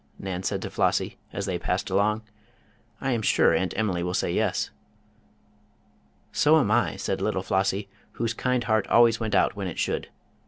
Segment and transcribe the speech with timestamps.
[0.17, 2.23] Nan said to Flossie, as they passed along.
[2.99, 4.71] "I am sure Aunt Emily will say yes."
[6.31, 10.07] "So am I," said little Flossie, whose kind heart always went out when it should.